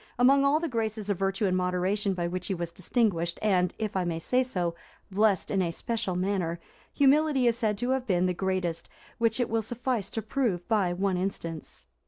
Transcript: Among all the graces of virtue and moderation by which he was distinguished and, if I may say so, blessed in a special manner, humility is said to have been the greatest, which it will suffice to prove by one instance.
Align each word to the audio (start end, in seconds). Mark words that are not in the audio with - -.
Among 0.17 0.43
all 0.43 0.59
the 0.59 0.67
graces 0.67 1.11
of 1.11 1.19
virtue 1.19 1.45
and 1.45 1.55
moderation 1.55 2.15
by 2.15 2.27
which 2.27 2.47
he 2.47 2.55
was 2.55 2.71
distinguished 2.71 3.37
and, 3.39 3.71
if 3.77 3.95
I 3.95 4.03
may 4.03 4.17
say 4.17 4.41
so, 4.41 4.73
blessed 5.11 5.51
in 5.51 5.61
a 5.61 5.69
special 5.71 6.15
manner, 6.15 6.59
humility 6.91 7.45
is 7.45 7.55
said 7.59 7.77
to 7.77 7.91
have 7.91 8.07
been 8.07 8.25
the 8.25 8.33
greatest, 8.33 8.89
which 9.19 9.39
it 9.39 9.47
will 9.47 9.61
suffice 9.61 10.09
to 10.09 10.23
prove 10.23 10.67
by 10.67 10.91
one 10.91 11.17
instance. 11.17 11.85